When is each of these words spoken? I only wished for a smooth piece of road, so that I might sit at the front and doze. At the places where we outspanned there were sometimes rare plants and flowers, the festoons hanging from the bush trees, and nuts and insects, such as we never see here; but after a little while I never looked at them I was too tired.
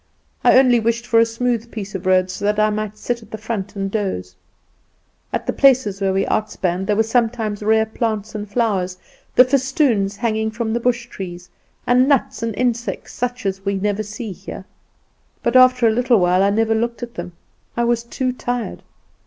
I 0.43 0.57
only 0.57 0.79
wished 0.79 1.05
for 1.05 1.19
a 1.19 1.27
smooth 1.27 1.69
piece 1.71 1.93
of 1.93 2.07
road, 2.07 2.31
so 2.31 2.43
that 2.45 2.59
I 2.59 2.71
might 2.71 2.97
sit 2.97 3.21
at 3.21 3.29
the 3.29 3.37
front 3.37 3.75
and 3.75 3.91
doze. 3.91 4.35
At 5.31 5.45
the 5.45 5.53
places 5.53 6.01
where 6.01 6.11
we 6.11 6.25
outspanned 6.25 6.87
there 6.87 6.95
were 6.95 7.03
sometimes 7.03 7.61
rare 7.61 7.85
plants 7.85 8.33
and 8.33 8.49
flowers, 8.49 8.97
the 9.35 9.45
festoons 9.45 10.15
hanging 10.15 10.49
from 10.49 10.73
the 10.73 10.79
bush 10.79 11.05
trees, 11.05 11.51
and 11.85 12.09
nuts 12.09 12.41
and 12.41 12.55
insects, 12.57 13.13
such 13.13 13.45
as 13.45 13.63
we 13.63 13.75
never 13.75 14.01
see 14.01 14.31
here; 14.31 14.65
but 15.43 15.55
after 15.55 15.85
a 15.87 15.91
little 15.93 16.19
while 16.19 16.41
I 16.41 16.49
never 16.49 16.73
looked 16.73 17.03
at 17.03 17.13
them 17.13 17.33
I 17.77 17.83
was 17.83 18.03
too 18.03 18.31
tired. 18.33 18.81